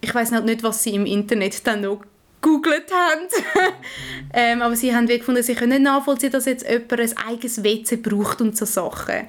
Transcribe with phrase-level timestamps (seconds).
[0.00, 2.02] ich weiß halt nicht, was sie im Internet dann noch
[2.40, 3.26] gegoogelt haben.
[4.32, 7.96] ähm, aber sie haben gefunden, sie können nicht nachvollziehen, dass jetzt jemand ein eigenes WC
[7.96, 9.26] braucht und so Sachen.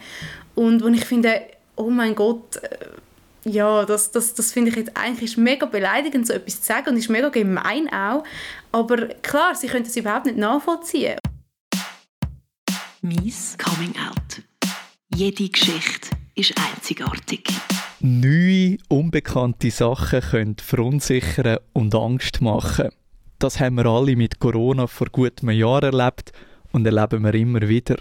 [0.56, 1.42] Und wo ich finde,
[1.76, 6.28] oh mein Gott, äh, ja, das, das, das finde ich jetzt eigentlich ist mega beleidigend,
[6.28, 8.24] so etwas zu sagen und ist mega gemein auch.
[8.72, 11.18] Aber klar, sie können das überhaupt nicht nachvollziehen.
[13.02, 14.44] Mies Coming Out.
[15.16, 17.50] Jede Geschichte ist einzigartig.
[18.02, 22.92] Neue, unbekannte Sachen können verunsichern und Angst machen.
[23.40, 26.32] Das haben wir alle mit Corona vor gut einem Jahr erlebt
[26.72, 27.98] und erleben wir immer wieder.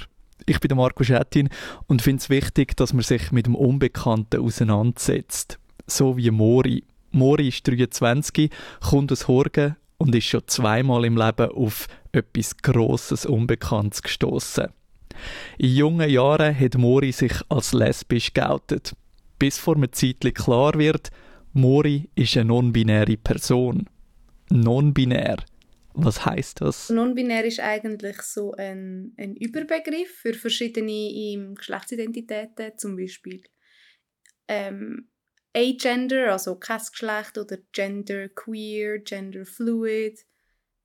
[0.46, 1.48] Ich bin Marco Schettin
[1.88, 5.58] und finde es wichtig, dass man sich mit dem Unbekannten auseinandersetzt.
[5.88, 6.84] So wie Mori.
[7.10, 8.52] Mori ist 23,
[8.88, 14.68] kommt aus Horgen und ist schon zweimal im Leben auf etwas Grosses, Unbekanntes gestoßen.
[15.58, 18.94] In jungen Jahren hat Mori sich als lesbisch geoutet.
[19.38, 21.10] Bis vor einer Zeit klar wird,
[21.52, 23.88] Mori ist eine non-binäre Person.
[24.50, 25.36] Non-binär.
[25.94, 26.90] Was heißt das?
[26.90, 33.42] Non-binär ist eigentlich so ein, ein Überbegriff für verschiedene Geschlechtsidentitäten, zum Beispiel
[34.48, 35.08] ähm,
[35.54, 40.24] Agender, also kein Geschlecht, oder Gender Queer, Gender Fluid.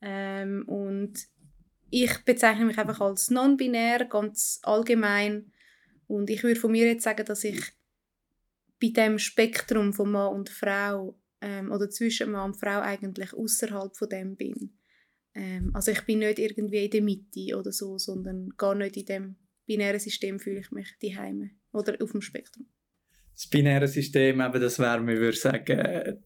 [0.02, 1.14] Ähm, und
[1.90, 5.52] ich bezeichne mich einfach als non-binär, ganz allgemein.
[6.08, 7.62] Und ich würde von mir jetzt sagen, dass ich
[8.84, 13.96] bei dem Spektrum von Mann und Frau ähm, oder zwischen Mann und Frau eigentlich außerhalb
[13.96, 14.78] von dem bin.
[15.34, 19.06] Ähm, also ich bin nicht irgendwie in der Mitte oder so, sondern gar nicht in
[19.06, 22.68] dem binären System fühle ich mich daheim oder auf dem Spektrum.
[23.34, 26.18] Das binäre System, eben, das wäre, man würde sagen, äh,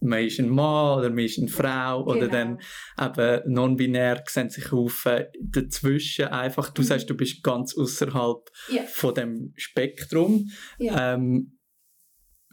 [0.00, 2.16] man ist ein Mann oder man ist eine Frau genau.
[2.16, 2.58] oder dann
[2.98, 5.06] eben non-binär sehen sich auf
[5.38, 6.70] dazwischen einfach.
[6.70, 6.86] Du mhm.
[6.86, 8.84] sagst, du bist ganz außerhalb yeah.
[8.84, 10.48] von dem Spektrum.
[10.80, 11.14] Yeah.
[11.14, 11.55] Ähm,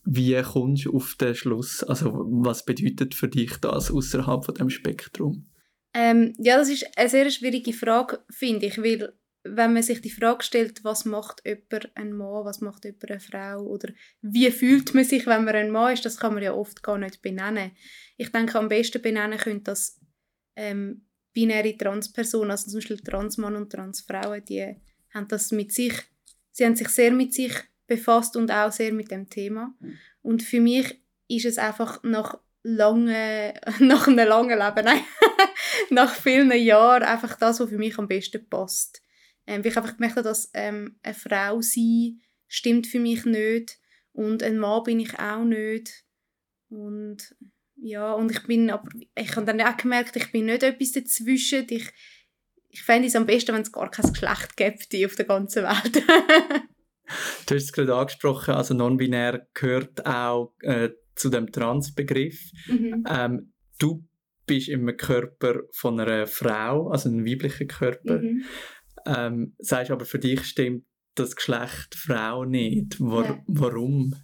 [0.06, 1.84] wie kommst du auf den Schluss?
[1.84, 5.50] Also was bedeutet für dich das außerhalb von dem Spektrum?
[5.94, 10.09] Ähm, ja, das ist eine sehr schwierige Frage, finde ich, weil wenn man sich die
[10.09, 13.90] Frage stellt, was macht jemand ein Mann, was macht jemand eine Frau oder
[14.22, 16.97] wie fühlt man sich, wenn man ein Mann ist, das kann man ja oft gar
[16.97, 17.72] nicht benennen.
[18.18, 20.00] Ich denke, am besten benennen können das
[20.56, 24.75] ähm, binäre Transpersonen, also zum Beispiel Transmann und Transfrauen, die
[25.13, 25.94] haben das mit sich,
[26.52, 27.53] sie haben sich sehr mit sich
[27.88, 29.73] befasst und auch sehr mit dem Thema.
[30.21, 35.01] Und für mich ist es einfach nach lange, nach einem langen Leben, nein,
[35.89, 39.01] nach vielen Jahren einfach das, was für mich am besten passt.
[39.45, 43.79] Ähm, weil ich einfach gemerkt habe, dass ähm, eine Frau sein stimmt für mich nicht
[44.13, 46.05] und ein Mann bin ich auch nicht.
[46.69, 47.35] Und
[47.75, 51.65] ja, und ich bin, aber ich habe dann auch gemerkt, ich bin nicht etwas dazwischen.
[51.69, 51.89] Ich,
[52.69, 56.03] ich fände es am besten, wenn es gar kein Geschlecht gäbe auf der ganzen Welt.
[57.47, 62.52] du hast es gerade angesprochen, also non-binär gehört auch äh, zu dem Trans-Begriff.
[62.68, 63.06] Mhm.
[63.09, 64.03] Ähm, du
[64.46, 68.19] bist im Körper von einer Frau, also einem weiblichen Körper.
[68.19, 68.44] Mhm.
[69.06, 73.00] Ähm, sagst aber, für dich stimmt das Geschlecht Frau nicht.
[73.00, 73.44] War, ja.
[73.47, 74.16] Warum?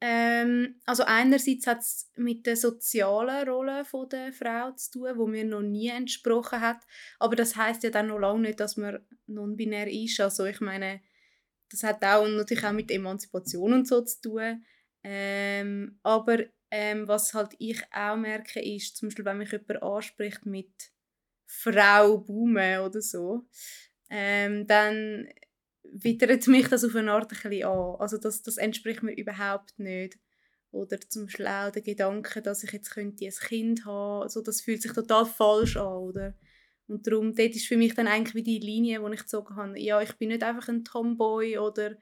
[0.00, 5.26] Ähm, also einerseits hat es mit der sozialen Rolle von der Frau zu tun, wo
[5.26, 6.82] mir noch nie entsprochen hat.
[7.18, 10.20] Aber das heißt ja dann noch lange nicht, dass man non-binär ist.
[10.20, 11.00] Also ich meine,
[11.70, 14.64] das hat auch natürlich auch mit Emanzipation und so zu tun.
[15.02, 16.38] Ähm, aber
[16.70, 20.92] ähm, was halt ich auch merke, ist zum Beispiel, wenn mich jemand anspricht mit
[21.46, 23.46] Frau Baume oder so,
[24.10, 25.28] ähm, dann
[25.92, 27.96] wittert mich das auf eine Art ein bisschen an.
[27.98, 30.18] Also das, das entspricht mir überhaupt nicht.
[30.72, 34.60] Oder zum Beispiel auch der Gedanke, dass ich jetzt könnte ein Kind haben also das
[34.60, 35.86] fühlt sich total falsch an.
[35.86, 36.34] Oder?
[36.88, 39.78] Und darum, dort ist für mich dann eigentlich wie die Linie, wo ich gezogen habe,
[39.78, 41.96] ja, ich bin nicht einfach ein Tomboy oder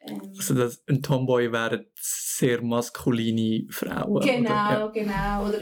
[0.00, 4.24] ähm, also das, ein Tomboy wären sehr maskuline Frauen.
[4.24, 4.78] Genau, oder?
[4.78, 4.86] Ja.
[4.88, 5.48] genau.
[5.48, 5.60] Oder,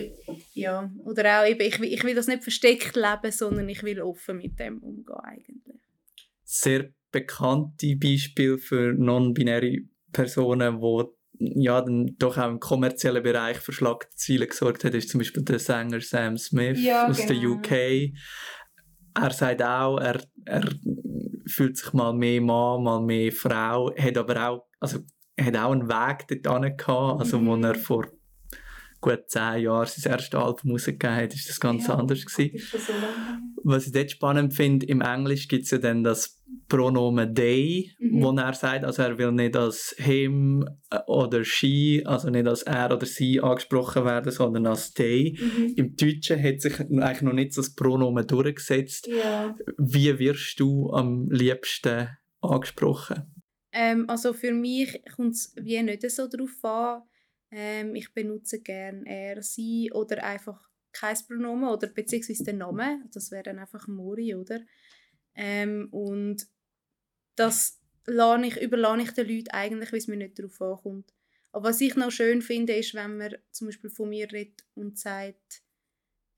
[0.53, 0.91] ja.
[1.05, 4.59] oder auch eben, ich, ich will das nicht versteckt leben, sondern ich will offen mit
[4.59, 5.81] dem umgehen eigentlich.
[6.45, 9.79] Sehr bekannte Beispiele für non-binäre
[10.13, 11.05] Personen, die
[11.39, 15.59] ja, dann doch auch im kommerziellen Bereich für Schlagzeilen gesorgt hat, ist zum Beispiel der
[15.59, 17.29] Sänger Sam Smith ja, aus genau.
[17.29, 18.13] der UK.
[19.15, 20.69] Er sagt auch, er, er
[21.47, 25.01] fühlt sich mal mehr Mann, mal mehr Frau, hat aber auch, also
[25.39, 27.47] hat auch einen Weg dorthin gehabt, also mhm.
[27.47, 28.07] wo er vor
[29.01, 32.59] gut zehn Jahren sein erstes Album rausgegeben hat, ist das ganz ja, anders gewesen.
[32.59, 32.93] So
[33.65, 38.23] Was ich dort spannend finde, im Englisch gibt es ja dann das Pronomen they, mhm.
[38.23, 42.63] wo er sagt, also er will nicht als him äh, oder she, also nicht als
[42.63, 45.39] er oder sie angesprochen werden, sondern als they.
[45.39, 45.75] Mhm.
[45.77, 49.07] Im Deutschen hat sich eigentlich noch nicht so das Pronomen durchgesetzt.
[49.07, 49.55] Ja.
[49.79, 52.09] Wie wirst du am liebsten
[52.41, 53.37] angesprochen?
[53.73, 57.03] Ähm, also für mich kommt es wie nicht so darauf an,
[57.51, 63.09] Ähm, ich benutze gerne er, sie oder einfach kein Pronomen oder beziehungsweise den Namen.
[63.13, 64.61] Das wäre dann einfach Mori, oder?
[65.35, 66.47] Ähm, und
[67.37, 71.13] das lade ich, überlasse ich den Leuten eigentlich, weil es mir nicht darauf ankommt.
[71.53, 74.99] Aber was ich noch schön finde, ist, wenn man zum Beispiel von mir redet und
[74.99, 75.63] sagt,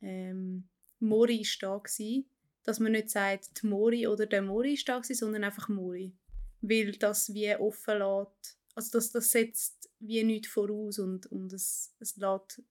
[0.00, 0.68] ähm,
[1.00, 2.28] Mori ist da gewesen,
[2.64, 6.16] dass man nicht sagt, die Mori oder der Mori ist da gewesen, sondern einfach Mori.
[6.60, 11.94] Weil das wie offen lässt, also das, das setzt wie nichts voraus und, und es,
[11.98, 12.62] es lässt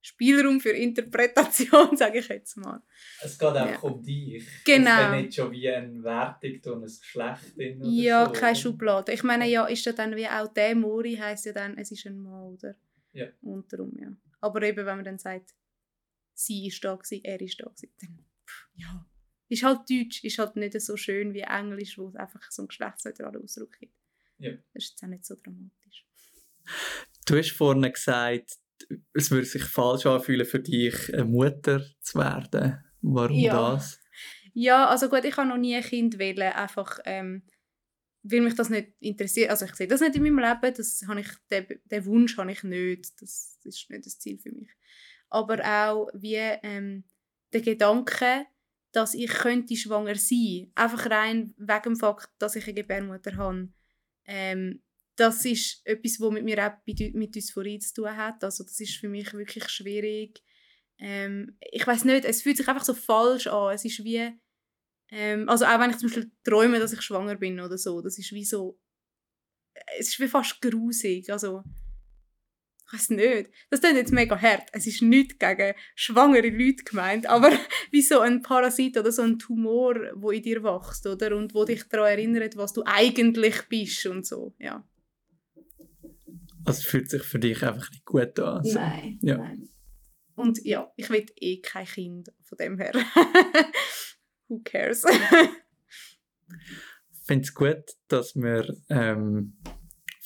[0.00, 2.80] Spielraum für Interpretation, sage ich jetzt mal.
[3.22, 3.90] Es geht einfach ja.
[3.90, 4.46] um dich.
[4.64, 5.12] Genau.
[5.12, 8.32] Es nicht schon wie eine Wertung und ein Geschlecht drin Ja, so.
[8.32, 9.12] keine Schublade.
[9.12, 12.06] Ich meine, ja, ist ja dann wie auch der Mori heisst ja dann, es ist
[12.06, 12.76] ein Mann, oder?
[13.12, 13.26] Ja.
[13.42, 14.08] Und darum, ja.
[14.40, 15.54] Aber eben, wenn man dann sagt,
[16.32, 19.06] sie ist da gewesen, er ist da gewesen, dann, pff, ja.
[19.48, 22.68] Ist halt Deutsch, ist halt nicht so schön wie Englisch, wo es einfach so einen
[22.68, 23.92] geschlechtsneutralen Ausdruck gibt.
[24.38, 24.52] Ja.
[24.74, 26.06] Das ist jetzt auch nicht so dramatisch.
[27.26, 28.58] Du hast vorhin gesagt,
[29.12, 32.84] es würde sich falsch anfühlen für dich, eine Mutter zu werden.
[33.00, 33.72] Warum Ja.
[33.72, 34.00] das?
[34.52, 37.42] Ja, also gut, ich habe noch nie ein Kind wählen, einfach ähm,
[38.22, 39.50] weil mich das nicht interessiert.
[39.50, 42.50] Also ich sehe das nicht in meinem Leben, das habe ich, den, den Wunsch habe
[42.52, 44.70] ich nicht, das ist nicht das Ziel für mich.
[45.28, 47.04] Aber auch wie ähm,
[47.52, 48.46] der Gedanke,
[48.92, 53.68] dass ich könnte schwanger sein, einfach rein wegen dem Fakt, dass ich eine Gebärmutter habe,
[54.26, 54.82] ähm,
[55.16, 58.44] das ist etwas, was mit mir auch mit Dysphorie zu tun hat.
[58.44, 60.42] Also das ist für mich wirklich schwierig.
[60.98, 63.74] Ähm, ich weiß nicht, es fühlt sich einfach so falsch an.
[63.74, 64.30] Es ist wie,
[65.10, 68.18] ähm, also auch wenn ich zum Beispiel träume, dass ich schwanger bin oder so, das
[68.18, 68.78] ist wie so,
[69.98, 71.30] es ist wie fast grusig.
[71.32, 71.62] Also
[72.86, 73.50] ich weiß nicht.
[73.70, 74.68] Das klingt jetzt mega hart.
[74.72, 77.50] Es ist nicht gegen schwangere Leute gemeint, aber
[77.90, 81.36] wie so ein Parasit oder so ein Tumor, wo in dir wächst, oder?
[81.36, 84.86] Und wo dich daran erinnert, was du eigentlich bist und so, ja.
[86.64, 88.64] Also es fühlt sich für dich einfach nicht gut an.
[88.64, 88.74] So.
[88.78, 89.38] Nein, Ja.
[89.38, 89.68] nein.
[90.34, 92.92] Und ja, ich will eh kein Kind von dem her.
[94.48, 95.04] Who cares?
[97.10, 99.56] Ich finde es gut, dass wir ähm,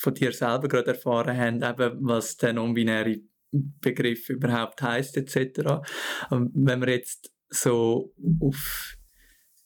[0.00, 3.18] von dir selber gerade erfahren haben, eben, was der non-binäre
[3.52, 5.82] Begriff überhaupt heißt etc.
[6.30, 8.96] Und wenn wir jetzt so auf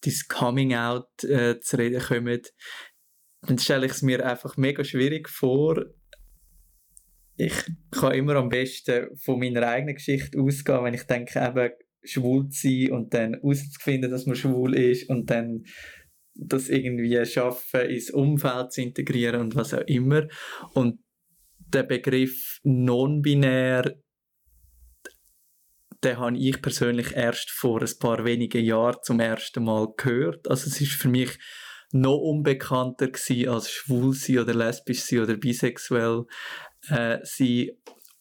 [0.03, 2.43] dieses Coming Out äh, zu reden kommen,
[3.43, 5.85] dann stelle ich es mir einfach mega schwierig vor.
[7.37, 7.55] Ich
[7.91, 11.71] kann immer am besten von meiner eigenen Geschichte ausgehen, wenn ich denke, eben
[12.03, 15.65] schwul zu sein und dann herauszufinden, dass man schwul ist und dann
[16.35, 20.27] das irgendwie schaffen, ins Umfeld zu integrieren und was auch immer.
[20.73, 21.01] Und
[21.59, 23.97] der Begriff non-binär,
[26.03, 30.49] den habe ich persönlich erst vor ein paar wenigen Jahren zum ersten Mal gehört.
[30.49, 31.39] Also es ist für mich
[31.93, 36.25] noch unbekannter gewesen als schwul sein oder lesbisch sein oder bisexuell
[36.89, 37.71] äh, sein,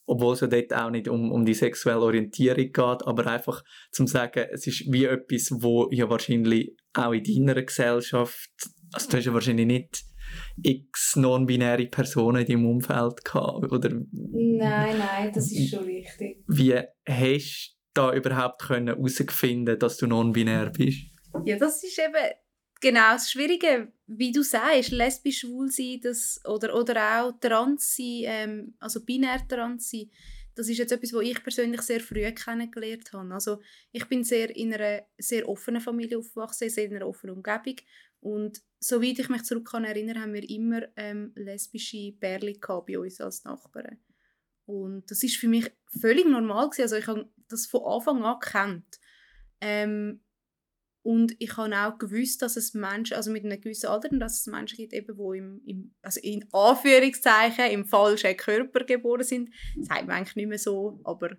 [0.05, 2.77] obwohl es ja dort auch nicht um, um die sexuelle Orientierung geht,
[3.07, 8.49] aber einfach zum sagen, es ist wie etwas, wo ja wahrscheinlich auch in deiner Gesellschaft,
[8.93, 10.03] also du hast ja wahrscheinlich nicht
[10.61, 16.43] x non-binäre Personen in deinem Umfeld gehabt, oder Nein, nein, das ist schon richtig.
[16.47, 16.75] wie
[17.07, 21.05] hast du da überhaupt können herausfinden, dass du non-binär bist?
[21.45, 22.31] Ja, das ist eben
[22.81, 28.21] genau das Schwierige, wie du sagst, lesbisch, schwul sein, das, oder, oder auch trans sein,
[28.23, 30.09] ähm, also binär trans sein,
[30.55, 33.33] das ist jetzt etwas, was ich persönlich sehr früh kennengelernt habe.
[33.33, 33.59] Also
[33.91, 37.75] ich bin sehr in einer sehr offenen Familie aufgewachsen, sehr in einer offenen Umgebung
[38.23, 43.19] und soweit ich mich zurück kann erinnern, haben wir immer ähm, lesbische gehabt bei uns
[43.19, 43.99] als Nachbarn.
[44.65, 45.69] Und das ist für mich
[45.99, 46.83] völlig normal gewesen.
[46.83, 48.99] Also ich habe das von Anfang an gekannt.
[49.59, 50.21] Ähm,
[51.03, 54.47] und ich habe auch gewusst, dass es Menschen, also mit einem gewissen Alter, dass es
[54.47, 59.49] Menschen gibt, eben, die im, im, also in Anführungszeichen im falschen Körper geboren sind.
[59.75, 61.35] Das sagt man eigentlich nicht mehr so, aber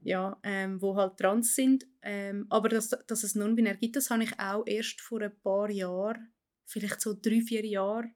[0.00, 1.86] ja, ähm, wo halt trans sind.
[2.02, 5.70] Ähm, aber dass, dass es non-binär gibt, das habe ich auch erst vor ein paar
[5.70, 6.32] Jahren,
[6.66, 8.14] vielleicht so drei, vier Jahren,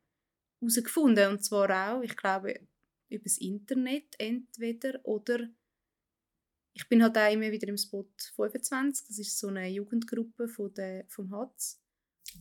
[0.61, 1.31] herausgefunden.
[1.31, 2.61] Und zwar auch, ich glaube,
[3.09, 5.49] über das Internet entweder oder
[6.73, 10.73] ich bin halt auch immer wieder im Spot 25, das ist so eine Jugendgruppe von
[10.75, 11.81] der, vom HATZ.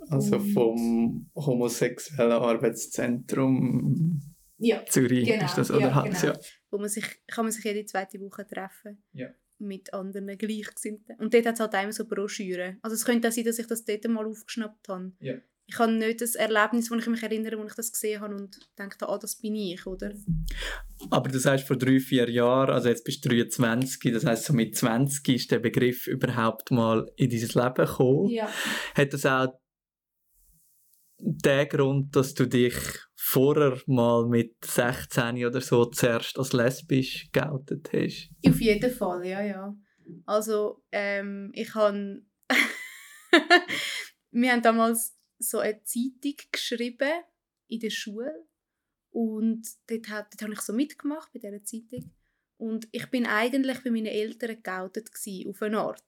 [0.09, 4.21] Also Und- vom homosexuellen Arbeitszentrum
[4.57, 5.79] Ja, Zürich Genau, ist das, oder?
[5.79, 6.33] ja, Hat's, genau.
[6.33, 6.39] ja.
[6.69, 9.01] wo man sich, kann man sich jede zweite Woche treffen.
[9.13, 9.29] Ja.
[9.57, 11.15] Mit anderen Gleichgesinnten.
[11.17, 12.77] Und dort hat es halt auch immer so Broschüren.
[12.81, 15.11] Also es könnte auch sein, dass ich das dort mal aufgeschnappt habe.
[15.19, 15.35] Ja.
[15.71, 18.57] Ich habe nicht das Erlebnis, wo ich mich erinnere, wo ich das gesehen habe und
[18.75, 20.11] dachte, ah, das bin ich, oder?
[21.11, 24.53] Aber du sagst vor drei, vier Jahren, also jetzt bist du 23, das heisst so
[24.53, 28.29] mit 20 ist der Begriff überhaupt mal in dein Leben gekommen.
[28.29, 28.49] Ja.
[28.95, 29.59] Hat das auch
[31.19, 32.75] den Grund, dass du dich
[33.15, 38.31] vorher mal mit 16 oder so zuerst als lesbisch geoutet hast?
[38.47, 39.75] Auf jeden Fall, ja, ja.
[40.25, 42.23] Also, ähm, ich habe...
[44.31, 47.23] Wir haben damals so eine Zeitung geschrieben
[47.67, 48.45] in der Schule
[49.11, 52.11] und dort, hat, dort habe ich so mitgemacht bei dieser Zeitung.
[52.57, 55.09] Und ich bin eigentlich bei meinen Eltern geoutet
[55.47, 56.03] auf eine Art.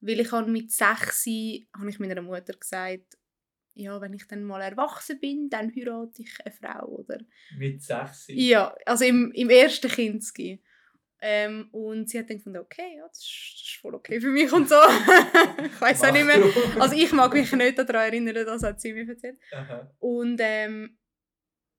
[0.00, 3.18] Weil ich habe mit sechs habe ich meiner Mutter gesagt,
[3.74, 7.18] ja, wenn ich dann mal erwachsen bin, dann heirate ich eine Frau, oder?
[7.56, 8.26] Mit sechs?
[8.28, 10.60] Ja, also im, im ersten Kindesgehen.
[11.24, 14.68] Ähm, und sie hat dann gefunden, okay, ja, das ist, voll okay für mich und
[14.68, 14.74] so.
[15.64, 16.42] ich weiß auch nicht mehr.
[16.80, 19.38] Also ich mag mich nicht daran erinnern, das hat sie mir erzählt.
[19.52, 19.88] Aha.
[20.00, 20.98] Und ähm,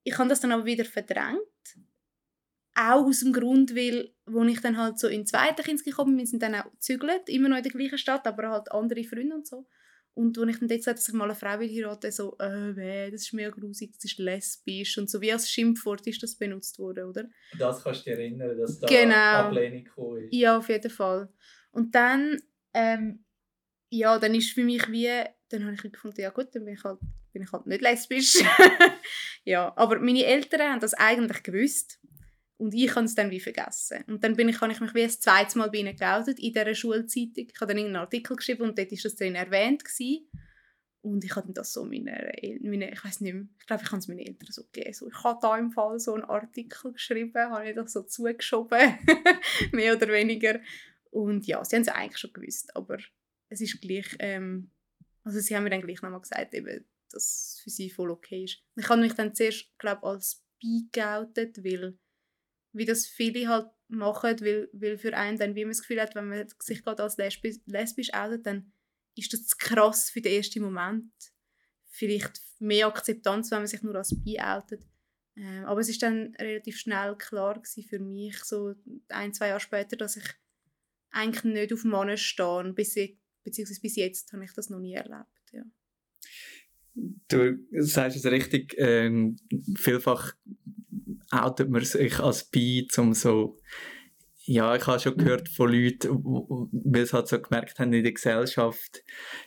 [0.03, 1.41] ich habe das dann aber wieder verdrängt.
[2.73, 6.11] Auch aus dem Grund, weil, als ich dann halt so in den zweiten Kind gekommen
[6.11, 9.03] bin, wir sind dann auch gezügelt, immer noch in der gleichen Stadt, aber halt andere
[9.03, 9.67] Freunde und so.
[10.15, 13.09] Und als ich dann gesagt dass ich mal eine Frau will heiraten, so, äh, weh,
[13.09, 16.77] das ist mir grusig, das ist lesbisch und so wie als Schimpfwort ist das benutzt
[16.77, 17.25] worden, oder?
[17.57, 19.47] Das kannst du dir erinnern, dass da genau.
[19.47, 20.33] Ablehnung gekommen ist.
[20.33, 21.29] Ja, auf jeden Fall.
[21.71, 22.39] Und dann,
[22.75, 23.25] ähm,
[23.89, 25.09] ja, dann ist für mich wie,
[25.49, 26.99] dann habe ich gefunden, ja gut, dann bin ich halt,
[27.31, 28.43] bin ich halt nicht lesbisch.
[29.43, 31.99] ja, aber meine Eltern haben das eigentlich gewusst.
[32.57, 34.03] Und ich habe es dann wie vergessen.
[34.07, 36.53] Und dann bin ich, habe ich mich wie ein zweites Mal bei ihnen geoutet in
[36.53, 37.47] dieser Schulzeitung.
[37.51, 39.83] Ich habe dann einen Artikel geschrieben und dort war das drin erwähnt.
[39.83, 40.27] Gewesen.
[41.03, 42.31] Und ich habe das so meine,
[42.61, 44.93] meine ich weiß nicht mehr, ich glaube, ich habe es meinen Eltern so gegeben.
[44.93, 48.97] So, ich habe da im Fall so einen Artikel geschrieben, habe ich das so zugeschoben,
[49.73, 50.61] mehr oder weniger.
[51.11, 52.99] Und ja, sie haben es eigentlich schon gewusst, aber
[53.49, 54.71] es ist gleich, ähm,
[55.23, 58.45] also sie haben mir dann gleich nochmal gesagt, eben, dass es für sie voll okay
[58.45, 58.63] ist.
[58.77, 61.97] Ich habe mich dann zuerst, glaube als bi geoutet, weil
[62.73, 66.15] wie das viele halt machen, weil, weil für einen dann, wie man das Gefühl hat,
[66.15, 68.71] wenn man sich gerade als lesbisch, lesbisch outet, dann
[69.15, 71.11] ist das zu krass für den ersten Moment.
[71.87, 74.81] Vielleicht mehr Akzeptanz, wenn man sich nur als bi outet.
[75.35, 78.75] Ähm, aber es ist dann relativ schnell klar für mich, so
[79.09, 80.25] ein, zwei Jahre später, dass ich
[81.11, 82.73] eigentlich nicht auf Männer stehe.
[82.73, 82.95] Bis,
[83.43, 85.27] beziehungsweise bis jetzt habe ich das noch nie erlebt.
[85.51, 85.63] Ja.
[86.95, 89.33] Du sagst es richtig, äh,
[89.75, 90.35] vielfach
[91.33, 93.57] outet man sich als bi, um so
[94.45, 98.11] ja, ich habe schon gehört von Leuten, weil sie halt so gemerkt haben, in der
[98.11, 99.01] Gesellschaft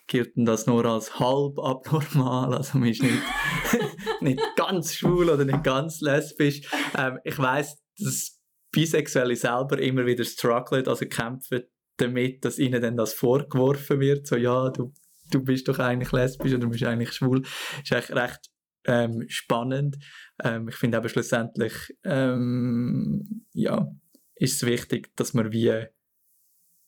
[0.06, 3.22] gilt das nur als halb abnormal, also man ist nicht,
[4.20, 6.62] nicht ganz schwul oder nicht ganz lesbisch.
[6.96, 8.40] Ähm, ich weiß, dass
[8.72, 11.64] Bisexuelle selber immer wieder strugglen, also kämpfen
[11.98, 14.94] damit, dass ihnen dann das vorgeworfen wird, so ja, du,
[15.30, 17.42] du bist doch eigentlich lesbisch oder du bist eigentlich schwul.
[17.42, 18.50] Das ist eigentlich recht
[18.86, 19.96] ähm, spannend.
[20.42, 23.92] Ähm, ich finde aber schlussendlich, ähm, ja,
[24.36, 25.86] ist es wichtig, dass man wie,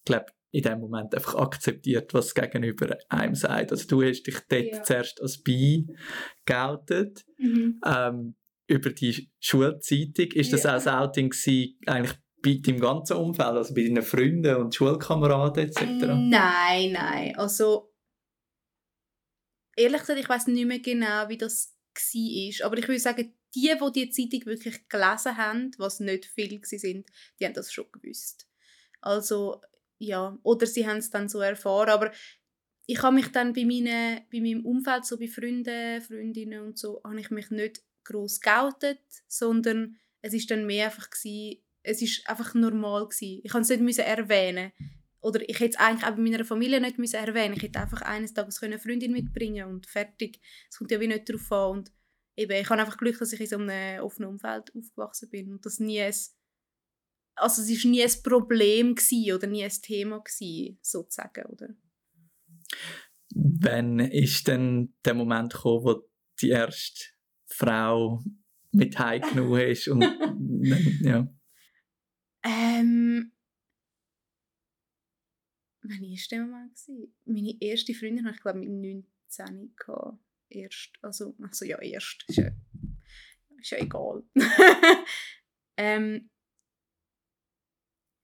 [0.04, 3.70] glaube in dem Moment einfach akzeptiert, was gegenüber einem sagt.
[3.70, 4.82] Also du hast dich dort ja.
[4.82, 5.86] zuerst als bi
[6.46, 7.26] geoutet.
[7.36, 7.80] Mhm.
[7.84, 8.34] Ähm,
[8.68, 10.30] über die Schulzeitung.
[10.32, 10.76] Ist das ja.
[10.76, 15.68] auch ein Outing gewesen, eigentlich bei deinem ganzen Umfeld, also bei deinen Freunden und Schulkameraden
[15.68, 15.80] etc.?
[15.80, 17.34] Nein, nein.
[17.36, 17.92] Also
[19.76, 22.66] ehrlich gesagt, ich weiß nicht mehr genau, wie das war.
[22.66, 27.06] Aber ich würde sagen, die, die die Zeitung wirklich gelesen haben, was nicht viel sind,
[27.38, 28.46] die haben das schon gewusst.
[29.00, 29.60] Also,
[29.98, 32.12] ja, oder sie haben es dann so erfahren, aber
[32.86, 37.00] ich habe mich dann bei, meine, bei meinem Umfeld, so bei Freunden, Freundinnen und so,
[37.04, 42.28] habe ich mich nicht groß geoutet, sondern es ist dann mehr einfach gewesen, es ist
[42.28, 43.40] einfach normal gewesen.
[43.44, 44.72] Ich musste es nicht erwähnen
[45.20, 48.02] oder ich hätte es eigentlich auch bei meiner Familie nicht müssen erwähnen Ich hätte einfach
[48.02, 50.40] eines Tages eine Freundin mitbringen und fertig.
[50.70, 51.78] Es kommt ja wie nicht darauf an.
[51.78, 51.92] Und
[52.36, 55.66] eben, ich habe einfach Glück, dass ich in so einem offenen Umfeld aufgewachsen bin und
[55.66, 56.14] das nie ein,
[57.34, 58.94] also es ist nie ein Problem
[59.34, 61.68] oder nie ein Thema gewesen, sozusagen, oder?
[63.34, 66.08] Wann ist denn der Moment gekommen, wo
[66.40, 67.06] die erste
[67.46, 68.22] Frau
[68.70, 70.02] mit heimgenommen ist und
[71.02, 71.28] ja?
[72.44, 73.32] Ähm,
[75.88, 76.78] Wann war der Moment?
[77.24, 80.18] Meine erste Freundin hatte ich glaube mit 19 gehabt.
[80.50, 82.24] Erst, also, also ja, erst.
[82.28, 82.50] Ist ja,
[83.58, 84.22] ist ja egal.
[85.76, 86.30] ähm,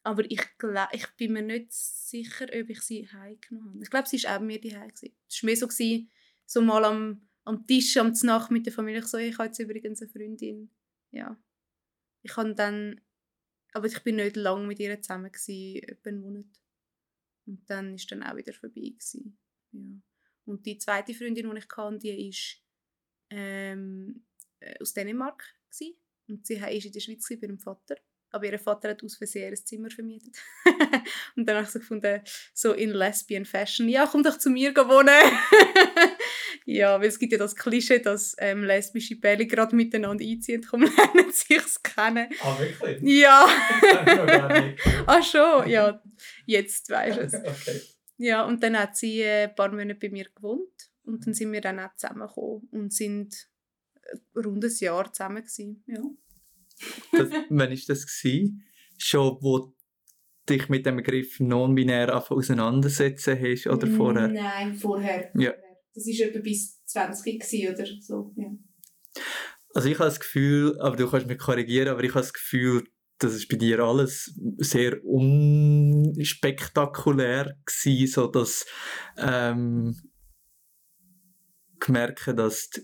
[0.03, 3.83] aber ich, glaub, ich bin mir nicht sicher, ob ich sie heimgenommen habe.
[3.83, 6.11] Ich glaube, sie war auch mir die Es war mehr so, gewesen,
[6.45, 9.01] so mal am, am Tisch, am Nacht mit der Familie.
[9.01, 10.71] Ich so, ich habe jetzt übrigens eine Freundin.
[11.13, 11.39] Ja.
[12.23, 13.01] Ich habe dann,
[13.73, 16.47] aber ich bin nicht lange mit ihr zusammen gewesen, etwa einen Monat.
[17.47, 18.91] Und dann war dann auch wieder vorbei.
[18.91, 19.39] Gewesen.
[19.73, 19.81] Ja.
[20.47, 22.63] Und die zweite Freundin, die ich hatte, die ist
[23.31, 24.25] ähm,
[24.61, 25.45] äh, aus Dänemark.
[25.71, 25.97] Gewesen.
[26.29, 27.97] Und sie war in der Schweiz bei ihrem Vater.
[28.31, 30.37] Aber ihr Vater hat aus Versehen ein Zimmer vermietet.
[31.37, 32.21] und dann habe ich so gefunden,
[32.53, 35.09] so in Lesbian Fashion, ja, komm doch zu mir wohnen.
[36.67, 40.91] Ja, weil es gibt ja das Klischee, dass ähm, lesbische Pärchen gerade miteinander einziehen, kommen
[40.97, 42.29] lernen sich's kennen.
[42.43, 43.01] Ah, wirklich?
[43.03, 43.47] Ja.
[45.07, 46.03] Ah schon, ja.
[46.47, 47.35] Jetzt weisst du es.
[47.69, 47.81] Okay.
[48.17, 51.53] Ja, und dann hat sie äh, ein paar Monate bei mir gewohnt und dann sind
[51.53, 53.35] wir dann auch zusammengekommen und sind
[54.03, 55.85] äh, rund ein Jahr zusammen gewesen.
[55.87, 56.01] Ja.
[57.13, 57.87] Das, wann war das?
[58.07, 58.65] Gewesen?
[58.97, 59.75] Schon, wo du
[60.49, 64.29] dich mit dem Begriff non-binär auseinandersetzen hast oder vorher?
[64.29, 65.31] Nein, vorher.
[65.37, 65.53] Ja.
[65.95, 68.35] Das war etwa bis 20 gewesen oder so.
[68.37, 68.51] Ja.
[69.75, 72.85] Also ich habe das Gefühl, aber du kannst mich korrigieren, aber ich habe das Gefühl,
[73.19, 78.67] das ist bei dir alles sehr unspektakulär gewesen, so dass
[79.17, 79.97] ähm,
[81.81, 82.83] gemerkt, dass du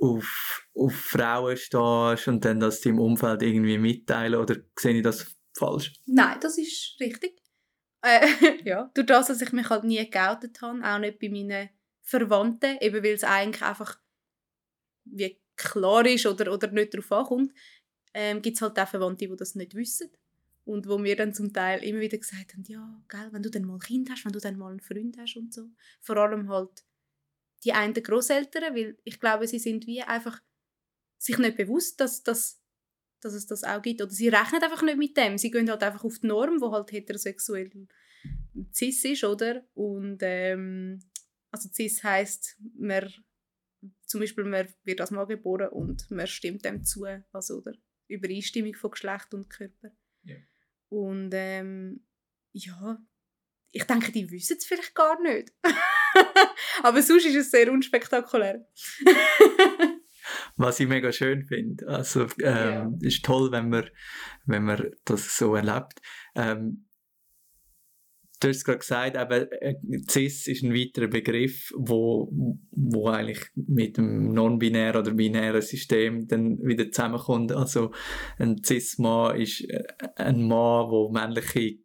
[0.00, 5.34] auf, auf Frauen stehst und dann das deinem Umfeld irgendwie mitteilen oder sehe ich das
[5.56, 5.92] falsch?
[6.06, 7.40] Nein, das ist richtig.
[8.02, 8.28] Äh,
[8.64, 11.68] ja, durch das, dass ich mich halt nie geoutet habe, auch nicht bei meinen
[12.08, 14.00] Verwandten, eben weil es eigentlich einfach
[15.04, 17.52] wie klar ist oder, oder nicht darauf ankommt,
[18.14, 20.10] ähm, gibt es halt auch Verwandte, die das nicht wissen.
[20.64, 23.64] Und wo mir dann zum Teil immer wieder gesagt haben, ja, gell, wenn du dann
[23.64, 25.68] mal ein Kind hast, wenn du dann mal einen Freund hast und so.
[26.00, 26.84] Vor allem halt
[27.64, 30.40] die einen Großeltern, weil ich glaube, sie sind wie einfach
[31.18, 32.60] sich nicht bewusst, dass, dass,
[33.20, 34.00] dass es das auch gibt.
[34.00, 35.36] Oder sie rechnen einfach nicht mit dem.
[35.36, 37.70] Sie gehen halt einfach auf die Norm, wo halt heterosexuell
[38.72, 39.66] cis ist, oder?
[39.74, 41.00] Und ähm,
[41.50, 43.12] also cis heisst, man,
[44.06, 47.72] zum Beispiel man wird als Mann geboren und man stimmt dem zu, also oder
[48.08, 49.90] Übereinstimmung von Geschlecht und Körper.
[50.22, 50.36] Ja.
[50.88, 52.06] Und ähm,
[52.52, 52.98] ja,
[53.70, 55.52] ich denke, die wissen es vielleicht gar nicht.
[56.82, 58.66] Aber sonst ist es sehr unspektakulär.
[60.56, 61.86] Was ich mega schön finde.
[61.86, 62.90] Also, ähm, Ja.
[63.00, 63.88] ist toll, wenn man,
[64.46, 66.00] wenn man das so erlebt.
[66.34, 66.87] Ähm,
[68.40, 69.74] du hast gerade gesagt, eben, äh,
[70.08, 72.30] CIS ist ein weiterer Begriff, wo,
[72.70, 77.52] wo eigentlich mit dem non-binären oder binären System dann wieder zusammenkommt.
[77.52, 77.92] Also
[78.38, 79.82] ein CIS-Mann ist äh,
[80.16, 81.78] ein Mann, der männliche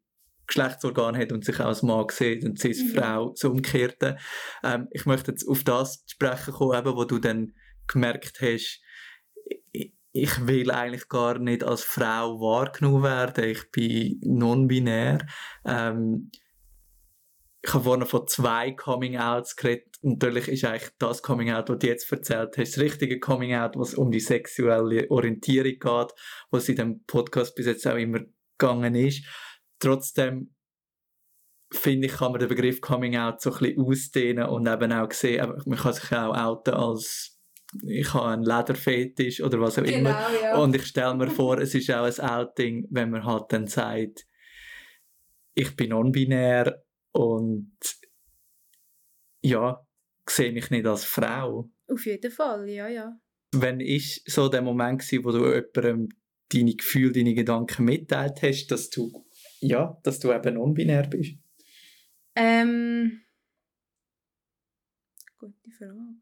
[0.45, 4.18] Geschlechtsorgane hat und sich auch als Mann sieht, und CIS-Frau, so umgekehrte.
[4.63, 7.53] Ähm, ich möchte jetzt auf das sprechen kommen, eben, wo du dann
[7.87, 8.81] gemerkt hast,
[9.72, 15.25] ich- ich will eigentlich gar nicht als Frau wahrgenommen werden, ich bin non-binär.
[15.66, 16.29] Ähm,
[17.65, 19.95] ich habe vorhin von zwei Coming-Outs geredet.
[20.01, 24.11] Natürlich ist eigentlich das Coming-Out, das du jetzt erzählt hast, das richtige Coming-Out, was um
[24.11, 26.13] die sexuelle Orientierung geht,
[26.51, 28.19] was in dem Podcast bis jetzt auch immer
[28.57, 29.25] gegangen ist.
[29.79, 30.53] Trotzdem
[31.71, 35.11] finde ich, kann man den Begriff Coming Out so ein bisschen ausdehnen und eben auch
[35.11, 37.29] sehen, man kann sich auch outen als
[37.81, 40.13] ich habe einen Lederfetisch oder was auch immer.
[40.13, 40.57] Genau, ja.
[40.57, 44.27] Und ich stelle mir vor, es ist auch ein Outing, wenn man halt dann sagt,
[45.55, 46.82] ich bin non-binär
[47.13, 47.77] und
[49.41, 49.85] ja,
[50.27, 51.69] sehe mich nicht als Frau.
[51.87, 53.17] Auf jeden Fall, ja, ja.
[53.51, 56.09] Wenn ist so der Moment gewesen, wo du jemandem
[56.49, 59.25] deine Gefühle, deine Gedanken mitteilt hast, dass du
[59.59, 61.37] ja, dass du eben non-binär bist?
[62.35, 63.21] Ähm,
[65.37, 66.15] gute Frage.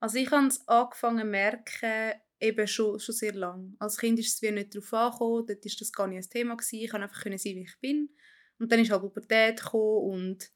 [0.00, 3.74] Also ich habe es angefangen zu merken, eben schon, schon sehr lange.
[3.78, 6.56] Als Kind ist es wie nicht darauf angekommen, dort ist das gar nicht ein Thema
[6.56, 6.76] gewesen.
[6.76, 8.10] Ich konnte einfach können sein, wie ich bin.
[8.58, 10.50] Und dann ist halt Pubertät gekommen und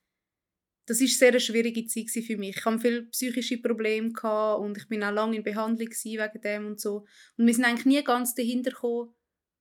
[0.87, 2.57] das ist sehr eine schwierige Zeit für mich.
[2.57, 4.13] Ich hatte viele psychische Probleme
[4.57, 7.07] und ich bin auch lange in Behandlung wegen dem und so.
[7.37, 9.15] Und wir sind eigentlich nie ganz dahinter gekommen,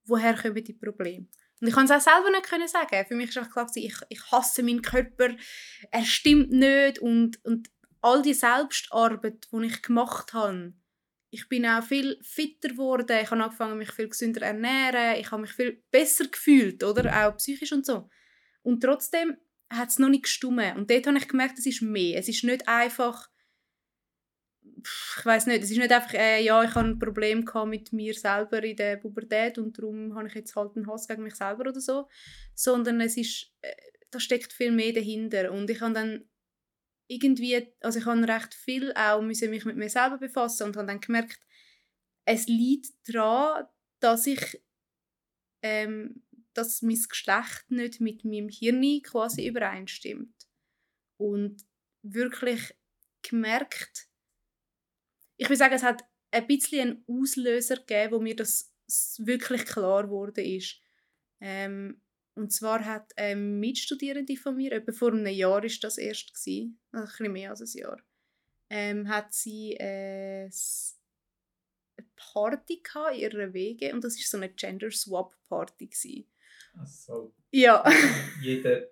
[0.06, 1.28] woher kommen die Probleme.
[1.62, 3.06] Und ich kann es auch selber nicht können sagen.
[3.06, 5.36] Für mich war klar, ich, ich hasse meinen Körper,
[5.92, 7.70] er stimmt nicht und, und
[8.02, 10.74] all die Selbstarbeit, die ich gemacht habe,
[11.32, 15.30] ich bin auch viel fitter geworden, ich habe angefangen, mich viel gesünder zu ernähren, ich
[15.30, 17.28] habe mich viel besser gefühlt, oder?
[17.28, 18.10] Auch psychisch und so.
[18.62, 19.38] Und trotzdem
[19.70, 20.76] hat es noch nicht gestummen.
[20.78, 22.18] Und dort habe ich gemerkt, es ist mehr.
[22.18, 23.30] Es ist nicht einfach,
[24.64, 28.14] ich weiß nicht, es ist nicht einfach, äh, ja, ich habe ein Problem mit mir
[28.14, 31.70] selber in der Pubertät und darum habe ich jetzt halt einen Hass gegen mich selber
[31.70, 32.08] oder so,
[32.56, 33.74] sondern es ist, äh,
[34.12, 35.52] da steckt viel mehr dahinter.
[35.52, 36.30] Und ich habe dann
[37.08, 40.88] irgendwie, also ich habe recht viel auch müssen mich mit mir selber befassen und habe
[40.88, 41.40] dann gemerkt,
[42.26, 43.66] es liegt daran,
[44.00, 44.62] dass ich
[45.62, 50.48] ähm, dass mein Geschlecht nicht mit meinem Hirn quasi übereinstimmt.
[51.18, 51.66] Und
[52.02, 52.74] wirklich
[53.22, 54.08] gemerkt,
[55.38, 58.74] ich will sagen, es hat ein bisschen einen Auslöser gegeben, wo mir das
[59.18, 60.80] wirklich klar ist.
[61.40, 62.02] Ähm,
[62.36, 66.80] und zwar hat eine Mitstudierende von mir, etwa vor einem Jahr ist das erst gewesen,
[66.92, 68.02] also ein bisschen mehr als ein Jahr,
[68.70, 70.50] ähm, hat sie äh,
[71.98, 72.82] eine Party
[73.14, 76.28] in ihrer Wege und das ist so eine Gender Swap Party gewesen.
[76.78, 77.84] Also, Ja.
[78.42, 78.88] jeder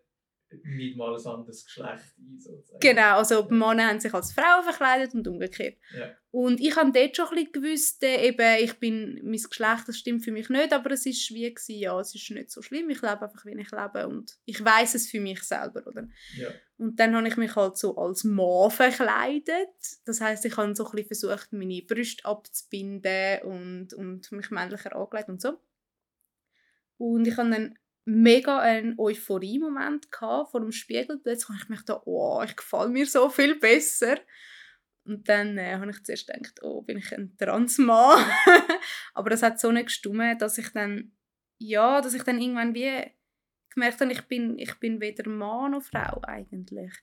[0.63, 2.39] nicht mal ein anderes Geschlecht ein.
[2.39, 2.79] Sozusagen.
[2.79, 5.77] Genau, also die Männer haben sich als Frauen verkleidet und umgekehrt.
[5.93, 6.15] Ja.
[6.31, 9.97] Und ich habe dort schon ein bisschen gewusst, äh, eben, ich bin, mein Geschlecht, das
[9.97, 12.89] stimmt für mich nicht, aber es ist wie gewesen, ja, es ist nicht so schlimm,
[12.89, 16.07] ich lebe einfach, wie ich lebe und ich weiß es für mich selber, oder?
[16.37, 16.49] Ja.
[16.77, 19.69] Und dann habe ich mich halt so als Mann verkleidet.
[20.05, 24.95] Das heißt, ich habe so ein bisschen versucht, meine Brüste abzubinden und, und mich männlicher
[24.95, 25.59] angelegt und so.
[26.97, 31.19] Und ich habe dann mega einen Euphorie-Moment vor dem Spiegel.
[31.19, 34.17] Plötzlich habe ich mich oh, ich gefalle mir so viel besser.
[35.03, 38.25] Und dann äh, habe ich zuerst gedacht, oh, bin ich ein Transmann?
[39.13, 41.13] Aber das hat so nicht gestummt, dass ich dann,
[41.59, 43.11] ja, dass ich dann irgendwann wie
[43.73, 46.93] gemerkt habe, ich bin, ich bin weder Mann noch Frau eigentlich.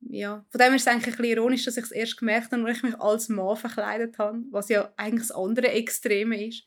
[0.00, 2.64] Ja, von dem ist es eigentlich ein bisschen ironisch, dass ich es erst gemerkt habe,
[2.64, 6.66] als ich mich als Mann verkleidet habe, was ja eigentlich das andere Extreme ist.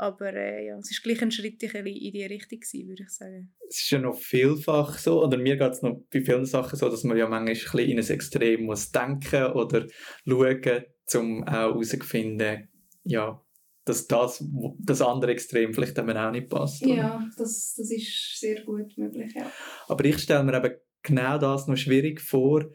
[0.00, 3.52] Aber äh, ja, es war gleich ein Schritt in die Richtung, gewesen, würde ich sagen.
[3.68, 6.88] Es ist ja noch vielfach so, oder mir geht es noch bei vielen Sachen so,
[6.88, 9.88] dass man ja manchmal ein bisschen in ein Extrem muss denken oder
[10.24, 10.84] schauen,
[11.14, 12.68] um auch herauszufinden,
[13.02, 13.44] ja,
[13.84, 14.44] dass das,
[14.78, 16.84] das andere Extrem vielleicht eben auch nicht passt.
[16.84, 16.94] Oder?
[16.94, 19.50] Ja, das, das ist sehr gut möglich, ja.
[19.88, 22.70] Aber ich stelle mir eben genau das noch schwierig vor,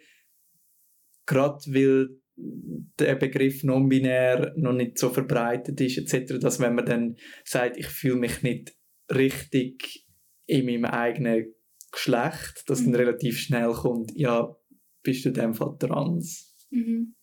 [1.25, 7.15] gerade weil der Begriff non-binär noch nicht so verbreitet ist, etc., dass wenn man dann
[7.43, 8.75] sagt, ich fühle mich nicht
[9.13, 10.07] richtig
[10.45, 11.53] in meinem eigenen
[11.91, 12.85] Geschlecht, dass mhm.
[12.85, 14.55] dann relativ schnell kommt, ja,
[15.03, 16.55] bist du in dem Fall trans?
[16.71, 17.15] Mhm.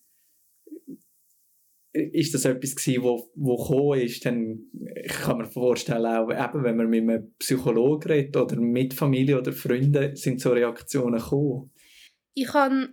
[1.92, 4.60] Ist das etwas gewesen, wo, wo gekommen ist, dann
[5.02, 9.38] ich kann mir vorstellen, auch eben, wenn man mit einem Psychologen redet oder mit Familie
[9.38, 11.72] oder Freunden, sind so Reaktionen gekommen?
[12.34, 12.90] Ich habe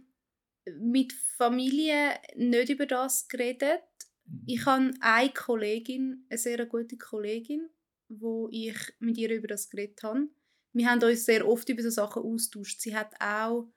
[0.80, 3.82] mit Familie nicht über das geredet.
[4.26, 4.44] Mhm.
[4.46, 7.70] Ich habe eine Kollegin, eine sehr gute Kollegin,
[8.10, 10.28] wo ich mit ihr über das geredet habe.
[10.74, 12.82] Wir haben uns sehr oft über so Sachen austauscht.
[12.82, 13.72] Sie hat auch,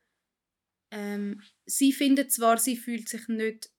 [0.91, 3.71] ähm, sie findet zwar, sie fühlt sich nicht,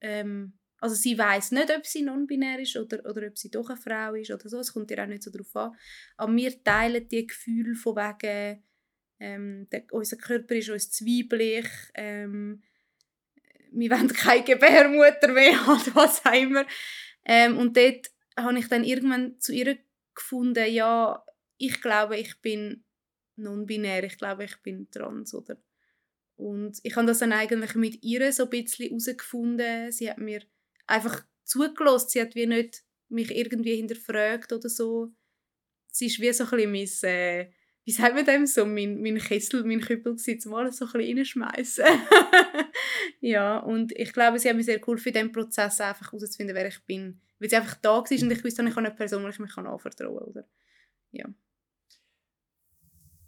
[0.00, 3.80] ähm, also sie weiß nicht, ob sie non-binär ist oder, oder ob sie doch eine
[3.80, 4.58] Frau ist oder so.
[4.58, 5.76] Es kommt ihr auch nicht so drauf an.
[6.16, 8.62] Aber wir teilen die Gefühle von wegen,
[9.18, 12.62] ähm, der, unser Körper ist uns zweiblich, ähm,
[13.72, 16.66] wir wollen keine Gebärmutter mehr haben, was immer.
[17.24, 19.78] Ähm, und dort habe ich dann irgendwann zu ihr
[20.14, 21.24] gefunden, ja,
[21.58, 22.84] ich glaube, ich bin
[23.36, 25.56] non-binär, ich glaube, ich bin trans, oder?
[26.36, 29.90] Und ich habe das dann eigentlich mit ihr so ein bisschen herausgefunden.
[29.90, 30.42] Sie hat mir
[30.86, 35.12] einfach zugelassen, sie hat wie nicht mich irgendwie hinterfragt oder so.
[35.90, 37.50] Sie ist wie so ein bisschen mein, äh,
[37.86, 41.18] wie sagt man dem, so mein, mein Kessel, mein Küppel zum alles so ein bisschen
[41.18, 41.84] reinschmeißen.
[43.20, 46.66] ja, und ich glaube, sie hat mir sehr geholfen, in diesem Prozess einfach herauszufinden, wer
[46.66, 47.20] ich bin.
[47.38, 49.56] Weil sie einfach da war und ich wusste, ich habe eine Person, die ich mich
[49.56, 50.28] anvertrauen kann.
[50.28, 50.48] Oder?
[51.12, 51.26] Ja.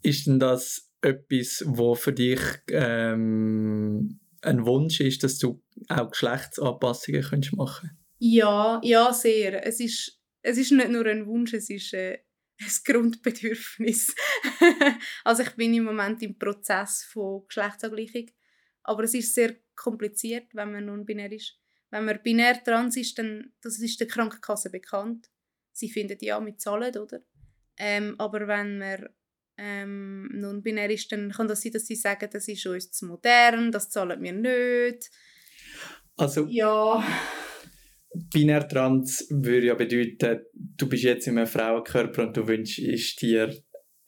[0.03, 2.41] Ist denn das etwas, wo für dich
[2.73, 9.65] ähm, ein Wunsch ist, dass du auch Geschlechtsanpassungen könntest machen Ja, ja, sehr.
[9.65, 12.19] Es ist, es ist nicht nur ein Wunsch, es ist äh,
[12.61, 14.15] ein Grundbedürfnis.
[15.25, 18.31] also ich bin im Moment im Prozess von Geschlechtsangleichung,
[18.83, 21.59] aber es ist sehr kompliziert, wenn man non-binär ist.
[21.91, 25.31] Wenn man binär trans ist, dann das ist der Krankenkasse bekannt.
[25.73, 27.23] Sie findet ja mit Zahlen, oder?
[27.79, 29.09] Ähm, aber wenn man
[29.57, 33.73] ähm, non-binär ist, dann kann das sein, dass sie sagen, das ist uns zu modern,
[33.73, 35.11] das zahlen wir nicht.
[36.17, 37.05] Also, ja
[38.15, 43.55] binär trans würde ja bedeuten, du bist jetzt in einem Frauenkörper und du wünschst dir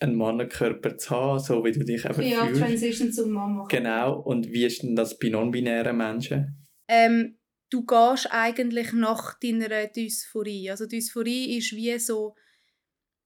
[0.00, 2.60] einen Mannenkörper zu haben, so wie du dich eben ja, fühlst.
[2.60, 3.68] Ja, Transition zum Mann machen.
[3.68, 4.18] Genau.
[4.20, 6.66] Und wie ist denn das bei non-binären Menschen?
[6.88, 10.70] Ähm, du gehst eigentlich nach deiner Dysphorie.
[10.70, 12.34] Also Dysphorie ist wie so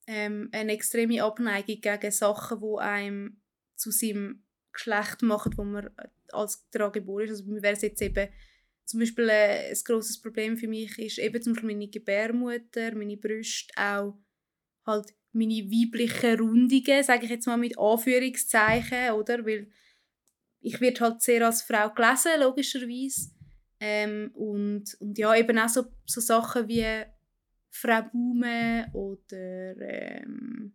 [0.07, 3.41] ähm, eine extreme Abneigung gegen Sachen, die einem
[3.75, 5.89] zu seinem Geschlecht machen, wo man
[6.31, 7.31] als daran geboren ist.
[7.31, 8.29] Also mir wäre es jetzt eben
[8.85, 13.17] zum Beispiel äh, ein grosses Problem für mich ist eben zum Beispiel meine Gebärmutter, meine
[13.17, 14.17] Brüste, auch
[14.85, 19.45] halt meine weiblichen Rundungen, sage ich jetzt mal mit Anführungszeichen, oder?
[19.45, 19.67] Weil
[20.61, 23.31] ich werde halt sehr als Frau gelesen, logischerweise.
[23.79, 27.03] Ähm, und, und ja, eben auch so, so Sachen wie
[27.69, 30.73] Frau Baume oder ähm,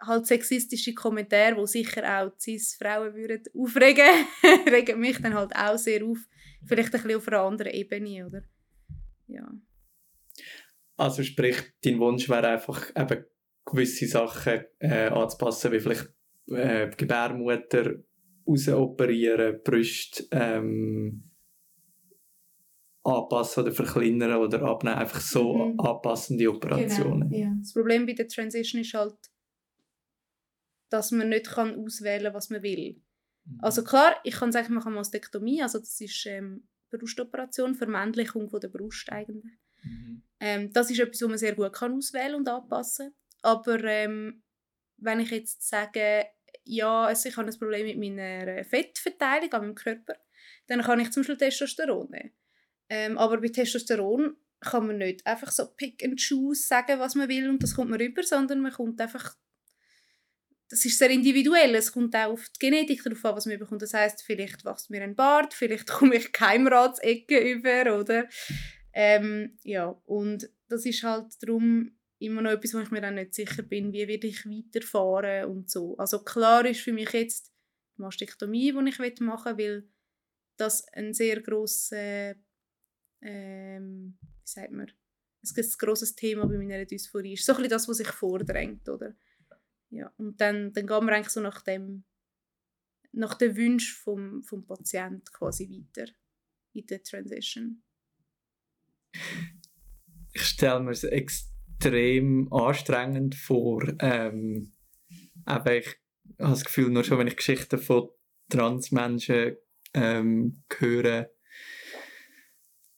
[0.00, 4.26] halt sexistische Kommentare, die sicher auch cis-Frauen würden aufregen,
[4.66, 6.18] regen mich dann halt auch sehr auf.
[6.66, 8.42] Vielleicht ein bisschen auf einer anderen Ebene, oder?
[9.26, 9.50] Ja.
[10.96, 13.24] Also sprich, dein Wunsch wäre einfach eben
[13.64, 16.12] gewisse Sachen äh, anzupassen, wie vielleicht
[16.48, 17.94] äh, Gebärmutter
[18.46, 21.30] rausoperieren, Brüste ähm,
[23.02, 25.80] anpassen oder verkleinern oder abnehmen, einfach so mhm.
[25.80, 27.28] anpassende Operationen.
[27.28, 27.54] Genau, ja.
[27.58, 29.16] Das Problem bei der Transition ist halt,
[30.90, 33.02] dass man nicht kann auswählen kann, was man will.
[33.44, 33.58] Mhm.
[33.60, 38.60] Also klar, ich kann sagen, man kann Mastektomie, also das ist ähm, Brustoperation, Vermännlichung von
[38.60, 39.58] der Brust eigentlich.
[39.82, 40.22] Mhm.
[40.40, 44.42] Ähm, das ist etwas, was man sehr gut kann auswählen und anpassen Aber ähm,
[44.96, 46.26] wenn ich jetzt sage,
[46.64, 50.14] ja, also ich habe ein Problem mit meiner Fettverteilung an meinem Körper,
[50.66, 52.32] dann kann ich zum Beispiel Testosteron nehmen.
[52.88, 57.28] Ähm, aber bei Testosteron kann man nicht einfach so pick and choose sagen, was man
[57.28, 59.36] will und das kommt man rüber, sondern man kommt einfach
[60.68, 61.74] das ist sehr individuell.
[61.74, 63.82] Es kommt auch auf die Genetik darauf an, was man bekommt.
[63.82, 68.28] Das heißt, vielleicht wächst mir ein Bart, vielleicht komme ich Keimratsecke über, oder?
[68.92, 73.34] Ähm, ja, und das ist halt darum immer noch etwas, wo ich mir dann nicht
[73.34, 75.96] sicher bin, wie werde ich weiterfahren und so.
[75.98, 77.52] Also klar ist für mich jetzt
[77.96, 79.88] die Mastektomie, die ich machen will, weil
[80.56, 82.36] das ein sehr grosses,
[83.20, 87.44] ähm, wie sagt man, ein grosses Thema bei meiner Dysphorie ist.
[87.44, 89.14] So ein bisschen das, was sich vordrängt, oder?
[89.94, 92.04] Ja, und dann, dann gehen wir eigentlich so nach dem
[93.12, 96.10] nach den Wünschen vom, vom Patienten quasi weiter
[96.72, 97.82] in der Transition.
[100.32, 103.82] Ich stelle mir es extrem anstrengend vor.
[104.00, 104.72] Ähm,
[105.44, 105.86] aber ich
[106.40, 108.08] habe das Gefühl, nur schon wenn ich Geschichten von
[108.48, 109.56] Transmenschen
[109.92, 111.30] ähm, höre,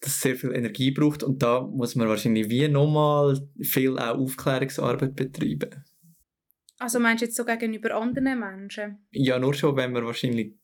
[0.01, 4.19] dass es sehr viel Energie braucht und da muss man wahrscheinlich wie nochmal viel auch
[4.19, 5.85] Aufklärungsarbeit betreiben.
[6.79, 9.07] Also meinst du jetzt so gegenüber anderen Menschen?
[9.13, 10.55] Ja, nur schon, wenn man wahrscheinlich,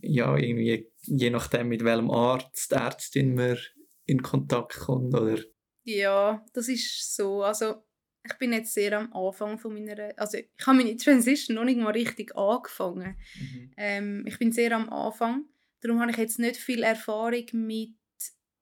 [0.00, 3.58] ja, irgendwie, je nachdem, mit welchem Arzt, Ärztin man
[4.06, 5.38] in Kontakt kommt, oder?
[5.84, 7.42] Ja, das ist so.
[7.42, 7.82] Also,
[8.24, 11.80] ich bin jetzt sehr am Anfang von meiner, also ich habe meine Transition noch nicht
[11.80, 13.16] mal richtig angefangen.
[13.38, 13.72] Mhm.
[13.76, 15.46] Ähm, ich bin sehr am Anfang.
[15.80, 17.94] Darum habe ich jetzt nicht viel Erfahrung mit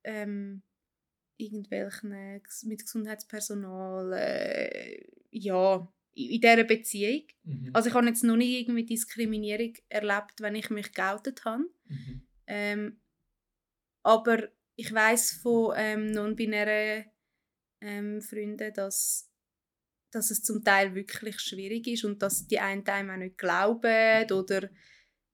[0.04, 0.62] ähm,
[1.36, 7.22] irgendwelchen, mit Gesundheitspersonal, äh, ja, in dieser Beziehung.
[7.44, 7.70] Mhm.
[7.72, 11.64] Also ich habe jetzt noch nie irgendwie Diskriminierung erlebt, wenn ich mich geoutet habe.
[11.86, 12.22] Mhm.
[12.46, 13.00] Ähm,
[14.02, 17.04] aber ich weiß von ähm, non-binären
[17.80, 19.30] ähm, Freunden, dass,
[20.10, 24.30] dass es zum Teil wirklich schwierig ist und dass die einen einem auch nicht glauben
[24.32, 24.70] oder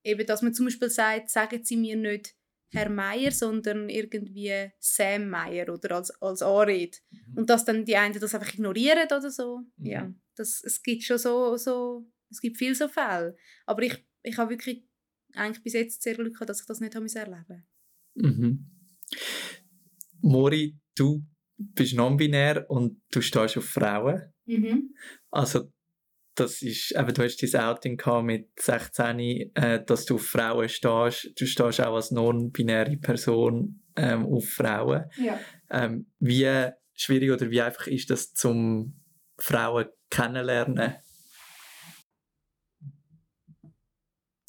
[0.03, 2.35] eben, dass man zum Beispiel sagt, sagen Sie mir nicht
[2.71, 6.99] Herr Meier, sondern irgendwie Sam Meier oder als, als Anrede.
[7.11, 7.39] Mhm.
[7.39, 9.61] Und dass dann die einen das einfach ignorieren oder so.
[9.77, 9.87] Mhm.
[9.87, 13.37] Ja, das, es gibt schon so, so, es gibt viel so Fälle.
[13.67, 14.87] Aber ich, ich habe wirklich
[15.35, 17.67] eigentlich bis jetzt sehr Glück gehabt, dass ich das nicht habe erleben
[18.15, 18.71] mhm.
[20.21, 21.25] Mori, du
[21.57, 24.33] bist non-binär und du stehst auf Frauen.
[24.47, 24.95] Mhm.
[25.31, 25.71] Also
[26.35, 29.19] das ist, eben, du hast dein Outing mit 16,
[29.55, 31.33] äh, dass du auf Frauen stehst.
[31.39, 35.05] Du stehst auch als non-binäre Person ähm, auf Frauen.
[35.17, 35.39] Ja.
[35.71, 39.01] Ähm, wie schwierig oder wie einfach ist das zum
[39.39, 40.97] Frauen kennenlernen?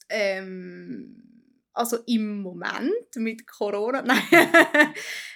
[0.10, 1.24] Ähm,
[1.74, 4.94] also im Moment mit Corona, nein.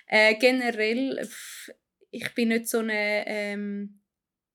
[0.07, 1.27] äh, generell,
[2.11, 3.99] ich bin nicht so eine ähm,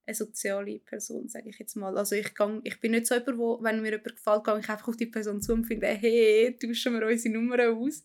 [0.05, 1.97] eine soziale Person, sage ich jetzt mal.
[1.97, 4.69] Also ich, gang, ich bin nicht so jemand, wo, wenn mir jemand gefällt, gehe ich
[4.69, 8.03] einfach auf die Person zu und finde, hey, tauschen wir unsere Nummer aus.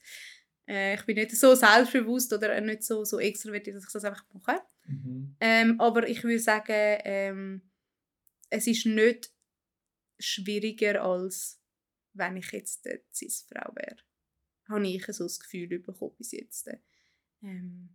[0.71, 4.25] Äh, ich bin nicht so selbstbewusst oder nicht so, so extrovertiert, dass ich das einfach
[4.33, 4.63] mache.
[4.87, 5.35] Mhm.
[5.41, 7.63] Ähm, aber ich würde sagen, ähm,
[8.51, 9.33] es ist nicht
[10.21, 11.61] schwieriger, als
[12.13, 13.97] wenn ich jetzt eine Cis-Frau wäre.
[14.69, 16.71] Habe ich so das Gefühl bekommen bis jetzt.
[17.43, 17.89] Ähm,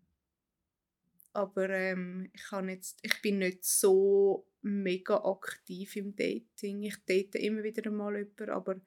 [1.32, 6.84] aber ähm, ich, jetzt, ich bin nicht so mega aktiv im Dating.
[6.84, 8.82] Ich date immer wieder mal jemanden, aber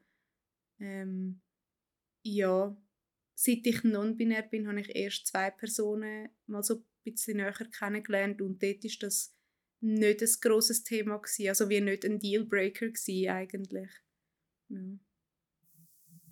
[0.78, 1.40] ähm,
[2.22, 2.76] ja,
[3.40, 8.42] seit ich non-binär bin, habe ich erst zwei Personen mal so ein bisschen näher kennengelernt
[8.42, 9.32] und dort war das
[9.80, 13.90] nicht ein grosses Thema gewesen, also wie nicht ein Dealbreaker gewesen, eigentlich.
[14.70, 14.98] Ja.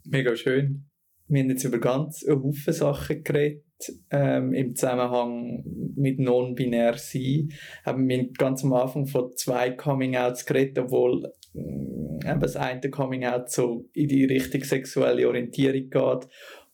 [0.04, 0.90] Mega schön.
[1.28, 3.64] Wir haben jetzt über ganz viele Sachen geredet
[4.10, 5.64] ähm, im Zusammenhang
[5.94, 7.52] mit non-binär sein.
[7.84, 13.88] Haben wir ganz am Anfang von zwei Coming-outs geredet, obwohl äh, das eine Coming-out so
[13.92, 16.28] in die richtige sexuelle Orientierung geht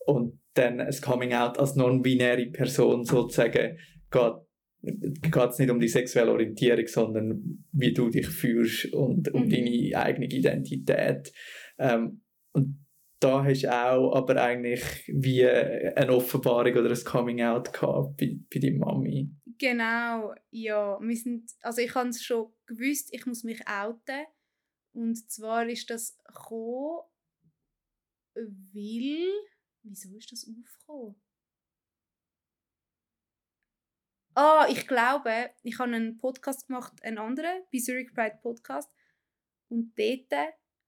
[0.06, 3.78] und dann ein Coming-out als non-binäre Person sozusagen
[4.10, 4.32] geht
[4.82, 9.50] geht es nicht um die sexuelle Orientierung, sondern wie du dich fühlst und um mhm.
[9.50, 11.32] deine eigene Identität.
[11.78, 12.84] Ähm, und
[13.20, 18.58] da hast du auch aber eigentlich wie eine Offenbarung oder ein Coming-out gehabt bei, bei
[18.58, 19.30] deiner Mami.
[19.58, 20.98] Genau, ja.
[21.00, 24.24] Wir sind, also ich habe es schon gewusst, ich muss mich outen.
[24.92, 27.02] Und zwar ist das gekommen,
[28.34, 29.28] weil...
[29.84, 31.16] Wieso ist das aufgekommen?
[34.34, 38.90] Ah, ich glaube, ich habe einen Podcast gemacht, einen anderen, bei Zurich Pride Podcast.
[39.68, 40.32] Und dort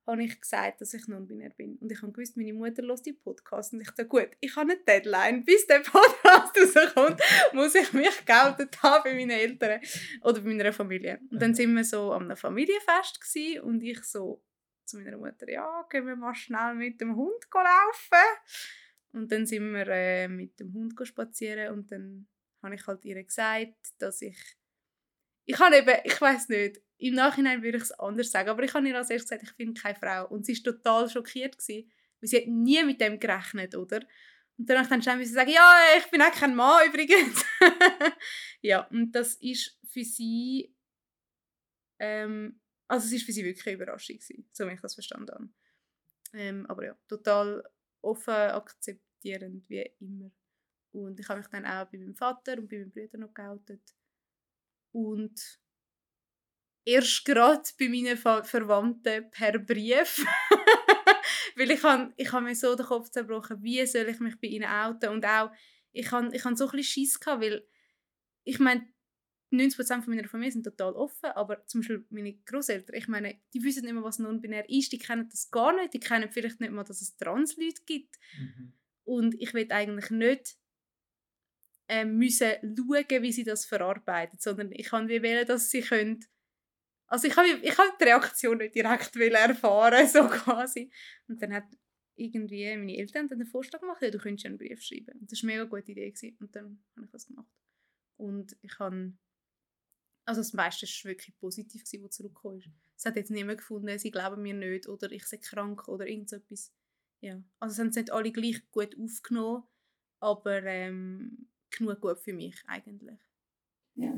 [0.06, 1.76] habe ich gesagt, dass ich non-binär bin.
[1.78, 3.72] Und ich habe gewusst, meine Mutter hört die Podcast.
[3.72, 5.44] Und ich dachte, gut, ich habe eine Deadline.
[5.44, 7.20] Bis der Podcast rauskommt,
[7.52, 9.80] muss ich mich geoutet haben bei meinen Eltern
[10.22, 11.20] oder bei meiner Familie.
[11.30, 14.42] Und dann sind wir so an einem Familienfest gewesen, und ich so
[14.84, 18.83] zu meiner Mutter, ja, gehen wir mal schnell mit dem Hund laufen.
[19.14, 22.26] Und dann sind wir äh, mit dem Hund spazieren und dann
[22.62, 24.36] habe ich halt ihr gesagt, dass ich
[25.46, 28.72] ich habe eben, ich weiß nicht, im Nachhinein würde ich es anders sagen, aber ich
[28.72, 30.28] habe ihr als erstes gesagt, ich finde keine Frau.
[30.28, 34.00] Und sie war total schockiert, gewesen, weil sie hat nie mit dem gerechnet, oder?
[34.56, 37.44] Und dann musste ich dann sagen, ja, ich bin auch kein Mann übrigens.
[38.62, 40.74] ja, und das ist für sie,
[41.98, 45.32] ähm, also es ist für sie wirklich eine Überraschung gewesen, so wie ich das verstanden
[45.32, 45.48] habe.
[46.32, 47.64] Ähm, aber ja, total
[48.00, 48.32] offen,
[49.24, 50.30] akzeptierend, wie immer.
[50.92, 53.82] Und ich habe mich dann auch bei meinem Vater und bei meinen Brüdern noch geoutet.
[54.92, 55.60] Und
[56.84, 60.24] erst gerade bei meinen Ver Verwandten per Brief.
[61.56, 64.48] Weil ich habe ich hab mir so den Kopf zerbrochen, wie soll ich mich bei
[64.48, 65.10] ihnen outen.
[65.10, 65.50] Und auch,
[65.92, 67.66] ich habe ich hab so ein bisschen Schiss gehabt, weil
[68.44, 68.88] ich meine,
[69.52, 73.62] 90% von meiner Familie sind total offen, aber zum Beispiel meine Großeltern, ich meine, die
[73.62, 76.72] wissen nicht mehr, was non-binär ist, die kennen das gar nicht, die kennen vielleicht nicht
[76.72, 78.16] mal, dass es Trans-Leute gibt.
[78.36, 78.72] Mhm.
[79.04, 80.56] Und ich will eigentlich nicht
[81.88, 86.24] äh, müssen schauen, wie sie das verarbeiten, sondern ich kann wie wählen, dass sie können
[87.06, 90.90] also ich habe ich hab die Reaktion nicht direkt erfahren, so quasi.
[91.28, 91.64] Und dann hat
[92.16, 95.20] irgendwie meine Eltern dann den Vorschlag gemacht, ja, du könntest einen Brief schreiben.
[95.20, 96.10] Und das war eine mega gute Idee.
[96.10, 96.36] Gewesen.
[96.40, 97.50] Und dann habe ich das gemacht.
[98.16, 99.12] Und ich habe,
[100.24, 102.68] also das meiste war wirklich positiv, was zurückgekommen ist.
[102.96, 106.72] Es hat jetzt niemand gefunden, sie glauben mir nicht oder ich sei krank oder irgendetwas.
[107.24, 107.42] Ja.
[107.58, 109.62] Also es haben es nicht alle gleich gut aufgenommen,
[110.20, 113.18] aber ähm, genug gut für mich eigentlich.
[113.96, 114.14] Ja.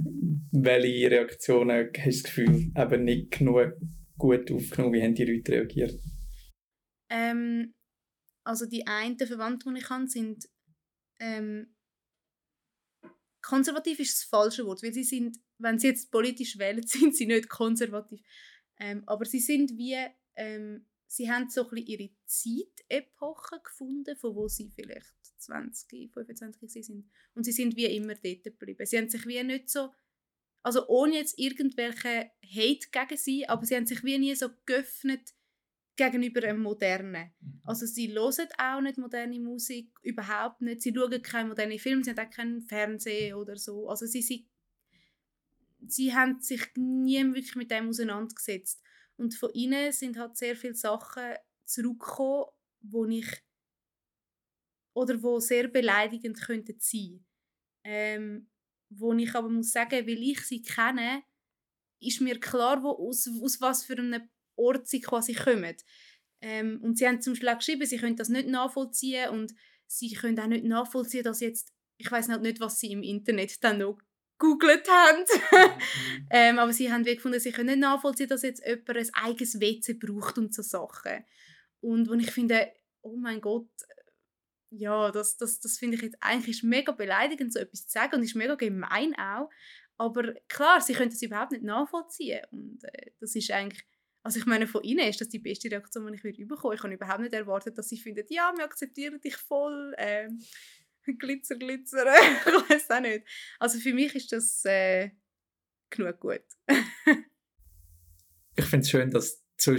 [0.50, 3.74] Welche Reaktionen hast du das Gefühl, eben nicht genug
[4.18, 4.92] gut aufgenommen?
[4.92, 6.00] Wie haben die Leute reagiert?
[7.08, 7.74] Ähm,
[8.44, 10.48] also die einen Verwandten, die ich habe, sind
[11.20, 11.76] ähm,
[13.40, 17.26] konservativ ist das falsche Wort, weil sie sind, wenn sie jetzt politisch wählen, sind sie
[17.26, 18.20] nicht konservativ.
[18.80, 19.96] Ähm, aber sie sind wie,
[20.34, 26.86] ähm, sie haben so ein bisschen ihre Zeitepoche gefunden, von wo sie vielleicht 20, 25
[26.86, 27.10] sind.
[27.34, 28.86] Und sie sind wie immer dort geblieben.
[28.86, 29.92] Sie haben sich wie nicht so,
[30.62, 35.34] also ohne jetzt irgendwelche Hate gegen sie, aber sie haben sich wie nie so geöffnet
[35.96, 37.30] gegenüber einem Modernen.
[37.40, 37.60] Mhm.
[37.64, 40.82] Also sie hören auch nicht moderne Musik, überhaupt nicht.
[40.82, 43.88] Sie schauen keine modernen Filme, sie haben auch keinen Fernsehen oder so.
[43.88, 44.46] Also sie, sie,
[45.86, 48.82] sie haben sich nie wirklich mit dem auseinandergesetzt.
[49.18, 52.46] Und von ihnen sind halt sehr viele Sachen zurückgekommen,
[52.80, 53.26] wo ich
[54.94, 57.24] oder wo sehr beleidigend könnten sein.
[57.84, 58.50] Ähm,
[58.88, 61.22] wo ich aber muss sagen, weil ich sie kenne,
[62.00, 65.76] ist mir klar, wo, aus, aus was für einem Ort sie quasi kommen.
[66.40, 69.54] Ähm, und sie haben zum auch geschrieben, sie können das nicht nachvollziehen und
[69.86, 73.62] sie können auch nicht nachvollziehen, dass jetzt, ich weiß halt nicht, was sie im Internet
[73.64, 73.98] dann noch
[74.38, 75.20] googelt haben.
[75.20, 75.80] Mhm.
[76.30, 79.60] ähm, aber sie haben wie gefunden, sie können nicht nachvollziehen, dass jetzt jemand ein eigenes
[79.60, 81.24] WC braucht und so Sachen.
[81.80, 82.72] Und wo ich finde,
[83.02, 83.68] oh mein Gott,
[84.70, 88.16] ja, das, das, das finde ich jetzt eigentlich ist mega beleidigend, so etwas zu sagen
[88.16, 89.48] und ist mega gemein auch.
[89.98, 92.44] Aber klar, sie können das überhaupt nicht nachvollziehen.
[92.50, 93.82] Und äh, das ist eigentlich,
[94.22, 96.74] also ich meine, von ihnen ist das die beste Reaktion, die ich würde bekommen.
[96.74, 100.28] Ich habe überhaupt nicht erwartet, dass sie finden, ja, wir akzeptieren dich voll, äh,
[101.18, 102.04] Glitzer, Glitzer,
[102.46, 103.26] ich weiß auch nicht.
[103.58, 105.10] Also für mich ist das äh,
[105.90, 106.44] genug gut.
[108.56, 109.76] ich finde es schön, dass du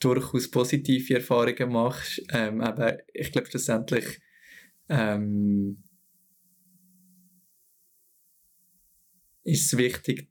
[0.00, 2.22] durchaus positive Erfahrungen machst.
[2.30, 4.20] Ähm, aber ich glaube schlussendlich
[4.88, 5.82] ähm,
[9.42, 10.30] ist es wichtig,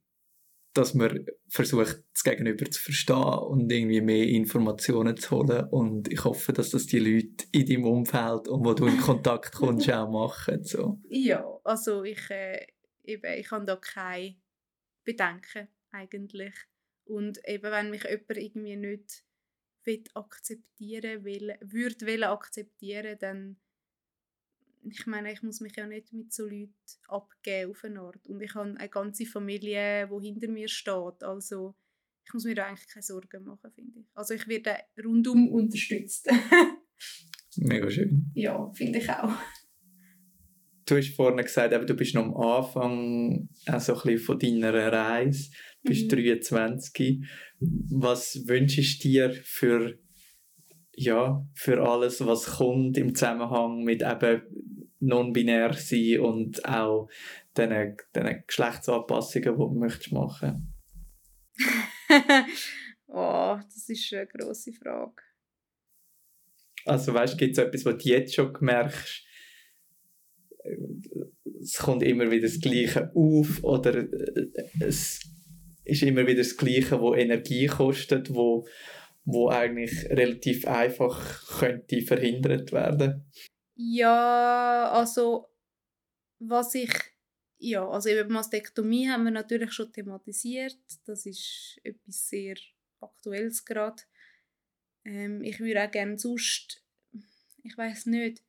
[0.77, 5.67] dass man versucht, das Gegenüber zu verstehen und irgendwie mehr Informationen zu holen.
[5.69, 9.53] Und ich hoffe, dass das die Leute in deinem Umfeld und wo du in Kontakt
[9.55, 10.63] kommst, auch machen.
[10.63, 10.99] So.
[11.09, 12.67] Ja, also ich, äh,
[13.03, 14.35] eben, ich habe da keine
[15.03, 16.53] Bedenken eigentlich.
[17.05, 19.23] Und eben, wenn mich jemand irgendwie nicht
[20.13, 23.57] akzeptieren will, würde akzeptieren, dann
[24.83, 26.73] ich meine, ich muss mich ja nicht mit so Leuten
[27.07, 28.28] abgeben auf eine Art.
[28.28, 31.23] Und ich habe eine ganze Familie, die hinter mir steht.
[31.23, 31.75] Also
[32.25, 34.05] ich muss mir da eigentlich keine Sorgen machen, finde ich.
[34.13, 36.30] Also ich werde rundum unterstützt.
[37.57, 38.32] Mega schön.
[38.34, 39.34] Ja, finde ich auch.
[40.86, 44.73] Du hast vorhin gesagt, du bist noch am Anfang auch so ein bisschen von deiner
[44.73, 45.51] Reise.
[45.84, 46.15] Du bist mhm.
[46.15, 47.25] 23.
[47.59, 49.99] Was wünschst du dir für
[50.98, 54.41] ja, für alles, was kommt im Zusammenhang mit eben
[55.00, 57.08] non-binär sein und auch
[57.56, 60.74] diesen, diesen Geschlechtsanpassungen, die du möchtest machen
[63.10, 65.22] Oh, das ist eine grosse Frage.
[66.86, 69.24] Also weißt du, gibt es etwas, was du jetzt schon gemerkt
[71.62, 74.48] es kommt immer wieder das Gleiche auf oder äh,
[74.80, 75.22] es
[75.86, 78.68] ist immer wieder das Gleiche, wo Energie kostet, wo,
[79.28, 83.30] wo eigentlich relativ einfach könnte verhindert werden.
[83.75, 85.49] Ja, also
[86.39, 86.91] was ich
[87.59, 90.78] ja, also eben Mastektomie haben wir natürlich schon thematisiert.
[91.05, 92.55] Das ist etwas sehr
[92.99, 94.03] Aktuelles gerade.
[95.05, 96.84] Ähm, ich würde auch gerne sonst,
[97.63, 98.43] ich weiß nicht,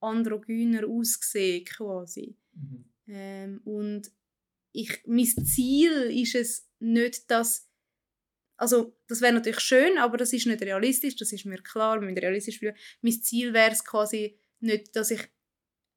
[0.00, 2.36] androgyner aussehen quasi.
[2.52, 2.84] Mhm.
[3.06, 4.10] Ähm, und
[4.72, 7.68] ich, mein Ziel ist es nicht, dass
[8.56, 12.08] also das wäre natürlich schön, aber das ist nicht realistisch, das ist mir klar, wir
[12.16, 12.76] realistisch bleiben.
[13.02, 15.28] Mein Ziel wäre es quasi nicht, dass ich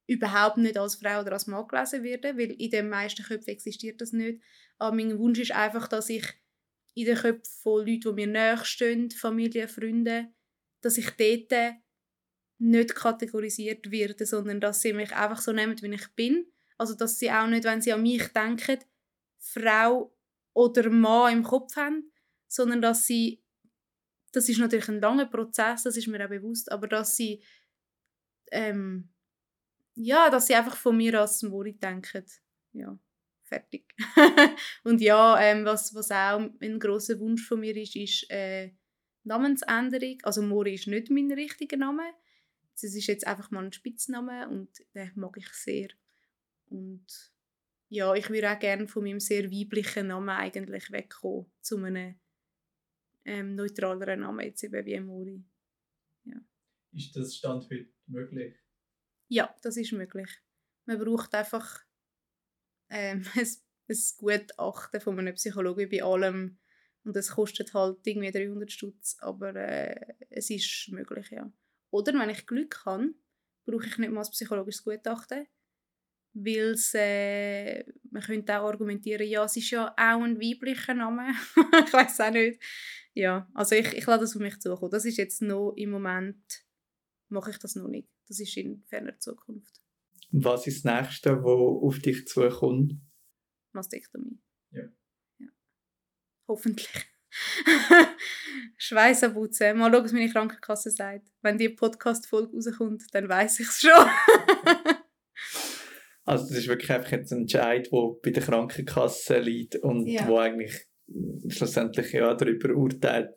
[0.08, 4.02] überhaupt nicht als Frau oder als Mann gelesen werde, weil in den meisten Köpfen existiert
[4.02, 4.42] das nicht.
[4.78, 6.26] Aber mein Wunsch ist einfach, dass ich
[6.96, 10.30] in den Köpfen von Leuten, die mir näher stehen, Familie, Freunde,
[10.82, 11.76] dass ich dort
[12.60, 16.52] nicht kategorisiert werde, sondern dass sie mich einfach so nehmen, wie ich bin.
[16.78, 18.80] Also dass sie auch nicht, wenn sie an mich denken,
[19.38, 20.16] Frau
[20.54, 22.12] oder Mann im Kopf haben,
[22.48, 23.44] sondern dass sie,
[24.32, 27.44] das ist natürlich ein langer Prozess, das ist mir auch bewusst, aber dass sie
[28.52, 29.10] ähm,
[29.98, 32.24] ja, dass sie einfach von mir als Mori denken.
[32.74, 32.98] Ja,
[33.44, 33.96] fertig.
[34.84, 38.74] und ja, ähm, was, was auch ein großer Wunsch von mir ist, ist äh,
[39.24, 40.18] Namensänderung.
[40.24, 42.04] Also Mori ist nicht mein richtiger Name.
[42.76, 45.88] Es ist jetzt einfach mal ein Spitzname und den mag ich sehr.
[46.70, 47.08] Und
[47.90, 52.20] ja, ich würde auch gerne von meinem sehr weiblichen Namen eigentlich wegkommen zu einem
[53.28, 55.46] ähm, neutraleren Namen, jetzt eben wie Mori.
[56.24, 56.40] Ja.
[56.94, 58.56] Ist das Stand heute möglich?
[59.28, 60.30] Ja, das ist möglich.
[60.86, 61.82] Man braucht einfach
[62.90, 63.48] ähm, ein,
[63.90, 66.58] ein Gutachten von einem Psychologen bei allem.
[67.04, 71.52] Und das kostet halt irgendwie 300 Stutz, aber äh, es ist möglich, ja.
[71.90, 73.14] Oder wenn ich Glück habe,
[73.66, 75.48] brauche ich nicht mal ein psychologisches Gutachten,
[76.34, 77.84] weil äh,
[78.18, 81.30] man könnte auch argumentieren, ja, es ist ja auch ein weiblicher Name.
[81.86, 82.60] ich weiß auch nicht.
[83.14, 84.92] Ja, also ich, ich lasse das auf mich zukommen.
[84.92, 86.66] Das ist jetzt noch im Moment,
[87.30, 88.10] mache ich das noch nicht.
[88.28, 89.82] Das ist in ferner Zukunft.
[90.32, 92.96] Was ist das Nächste, was auf dich zukommt?
[93.72, 94.40] Mastektomie.
[94.72, 94.90] Ja.
[95.38, 95.48] ja.
[96.48, 96.90] Hoffentlich.
[98.78, 99.78] Schweiß abputzen.
[99.78, 101.28] Mal schauen, was meine Krankenkasse sagt.
[101.44, 103.92] Wenn die Podcast-Folge rauskommt, dann weiß ich es schon.
[106.28, 110.28] also das ist wirklich einfach jetzt ein Entscheid, der bei der Krankenkasse liegt und ja.
[110.28, 110.88] wo eigentlich
[111.48, 113.30] schlussendlich ja darüber urteilt.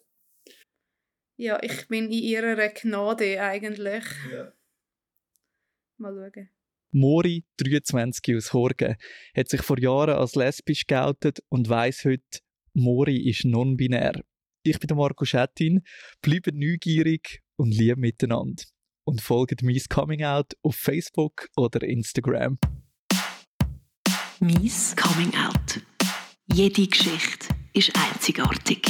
[1.39, 4.05] Ja, ich bin in ihrer Gnade eigentlich.
[4.33, 4.53] Ja.
[5.99, 6.51] Mal schauen.
[6.93, 8.97] Mori, 23 aus Horgen,
[9.37, 12.41] hat sich vor Jahren als lesbisch geoutet und weiß heute,
[12.75, 14.21] Mori ist non-binär.
[14.65, 15.85] Ich bin Marco Schettin,
[16.21, 18.65] bleibt neugierig und lieb miteinander.
[19.11, 22.59] Und folgt mein Coming Out auf Facebook oder Instagram.
[24.39, 25.81] Mies Coming Out.
[26.47, 28.83] Jede Geschichte ist einzigartig.